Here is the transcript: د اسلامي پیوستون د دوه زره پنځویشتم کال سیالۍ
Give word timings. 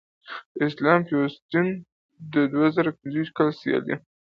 د 0.55 0.57
اسلامي 0.69 1.03
پیوستون 1.09 1.67
د 2.33 2.35
دوه 2.51 2.67
زره 2.75 2.89
پنځویشتم 2.99 3.35
کال 3.37 3.49
سیالۍ 3.59 3.95